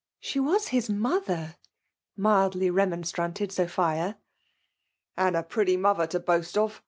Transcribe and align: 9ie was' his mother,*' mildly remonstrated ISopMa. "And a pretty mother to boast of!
9ie 0.23 0.39
was' 0.43 0.69
his 0.69 0.89
mother,*' 0.89 1.57
mildly 2.17 2.71
remonstrated 2.71 3.51
ISopMa. 3.51 4.15
"And 5.15 5.35
a 5.37 5.43
pretty 5.43 5.77
mother 5.77 6.07
to 6.07 6.19
boast 6.19 6.57
of! 6.57 6.79